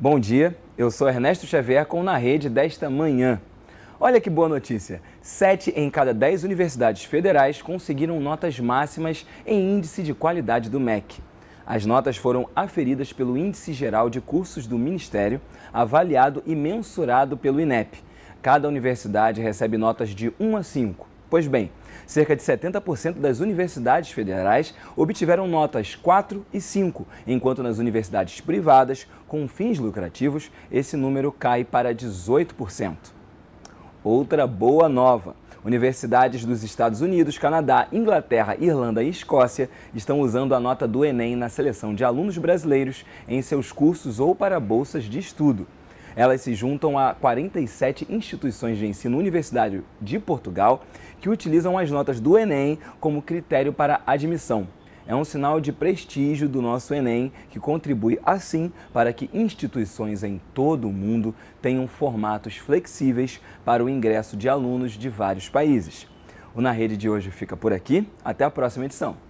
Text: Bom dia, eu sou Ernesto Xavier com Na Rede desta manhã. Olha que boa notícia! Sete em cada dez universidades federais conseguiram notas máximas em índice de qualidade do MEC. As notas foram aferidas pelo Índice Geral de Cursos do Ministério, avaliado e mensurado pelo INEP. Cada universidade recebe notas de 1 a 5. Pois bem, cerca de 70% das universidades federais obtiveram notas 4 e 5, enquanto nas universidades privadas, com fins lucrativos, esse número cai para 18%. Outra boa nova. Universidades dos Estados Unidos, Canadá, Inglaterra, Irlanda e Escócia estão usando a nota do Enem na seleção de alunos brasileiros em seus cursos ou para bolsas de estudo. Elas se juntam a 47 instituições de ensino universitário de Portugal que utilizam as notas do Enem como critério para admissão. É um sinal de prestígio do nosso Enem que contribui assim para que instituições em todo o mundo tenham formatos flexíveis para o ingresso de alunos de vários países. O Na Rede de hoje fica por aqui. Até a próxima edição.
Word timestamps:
Bom 0.00 0.20
dia, 0.20 0.56
eu 0.76 0.92
sou 0.92 1.08
Ernesto 1.08 1.44
Xavier 1.44 1.84
com 1.84 2.04
Na 2.04 2.16
Rede 2.16 2.48
desta 2.48 2.88
manhã. 2.88 3.40
Olha 3.98 4.20
que 4.20 4.30
boa 4.30 4.48
notícia! 4.48 5.02
Sete 5.20 5.72
em 5.74 5.90
cada 5.90 6.14
dez 6.14 6.44
universidades 6.44 7.02
federais 7.02 7.60
conseguiram 7.60 8.20
notas 8.20 8.60
máximas 8.60 9.26
em 9.44 9.76
índice 9.76 10.04
de 10.04 10.14
qualidade 10.14 10.70
do 10.70 10.78
MEC. 10.78 11.20
As 11.66 11.84
notas 11.84 12.16
foram 12.16 12.48
aferidas 12.54 13.12
pelo 13.12 13.36
Índice 13.36 13.72
Geral 13.72 14.08
de 14.08 14.20
Cursos 14.20 14.68
do 14.68 14.78
Ministério, 14.78 15.40
avaliado 15.72 16.44
e 16.46 16.54
mensurado 16.54 17.36
pelo 17.36 17.60
INEP. 17.60 17.98
Cada 18.40 18.68
universidade 18.68 19.42
recebe 19.42 19.76
notas 19.76 20.10
de 20.10 20.32
1 20.38 20.56
a 20.58 20.62
5. 20.62 21.08
Pois 21.30 21.46
bem, 21.46 21.70
cerca 22.06 22.34
de 22.34 22.42
70% 22.42 23.14
das 23.14 23.40
universidades 23.40 24.10
federais 24.10 24.74
obtiveram 24.96 25.46
notas 25.46 25.94
4 25.94 26.44
e 26.54 26.60
5, 26.60 27.06
enquanto 27.26 27.62
nas 27.62 27.78
universidades 27.78 28.40
privadas, 28.40 29.06
com 29.26 29.46
fins 29.46 29.78
lucrativos, 29.78 30.50
esse 30.72 30.96
número 30.96 31.30
cai 31.30 31.64
para 31.64 31.94
18%. 31.94 32.96
Outra 34.02 34.46
boa 34.46 34.88
nova. 34.88 35.36
Universidades 35.62 36.46
dos 36.46 36.62
Estados 36.62 37.02
Unidos, 37.02 37.36
Canadá, 37.36 37.88
Inglaterra, 37.92 38.56
Irlanda 38.58 39.02
e 39.02 39.10
Escócia 39.10 39.68
estão 39.94 40.20
usando 40.20 40.54
a 40.54 40.60
nota 40.60 40.88
do 40.88 41.04
Enem 41.04 41.36
na 41.36 41.50
seleção 41.50 41.94
de 41.94 42.04
alunos 42.04 42.38
brasileiros 42.38 43.04
em 43.28 43.42
seus 43.42 43.70
cursos 43.70 44.18
ou 44.18 44.34
para 44.34 44.58
bolsas 44.58 45.04
de 45.04 45.18
estudo. 45.18 45.66
Elas 46.18 46.40
se 46.40 46.52
juntam 46.52 46.98
a 46.98 47.14
47 47.14 48.04
instituições 48.10 48.76
de 48.76 48.84
ensino 48.84 49.16
universitário 49.16 49.84
de 50.02 50.18
Portugal 50.18 50.82
que 51.20 51.28
utilizam 51.28 51.78
as 51.78 51.92
notas 51.92 52.18
do 52.18 52.36
Enem 52.36 52.76
como 52.98 53.22
critério 53.22 53.72
para 53.72 54.00
admissão. 54.04 54.66
É 55.06 55.14
um 55.14 55.24
sinal 55.24 55.60
de 55.60 55.72
prestígio 55.72 56.48
do 56.48 56.60
nosso 56.60 56.92
Enem 56.92 57.30
que 57.50 57.60
contribui 57.60 58.18
assim 58.26 58.72
para 58.92 59.12
que 59.12 59.30
instituições 59.32 60.24
em 60.24 60.40
todo 60.52 60.88
o 60.88 60.92
mundo 60.92 61.32
tenham 61.62 61.86
formatos 61.86 62.56
flexíveis 62.56 63.40
para 63.64 63.84
o 63.84 63.88
ingresso 63.88 64.36
de 64.36 64.48
alunos 64.48 64.94
de 64.94 65.08
vários 65.08 65.48
países. 65.48 66.08
O 66.52 66.60
Na 66.60 66.72
Rede 66.72 66.96
de 66.96 67.08
hoje 67.08 67.30
fica 67.30 67.56
por 67.56 67.72
aqui. 67.72 68.08
Até 68.24 68.42
a 68.42 68.50
próxima 68.50 68.86
edição. 68.86 69.27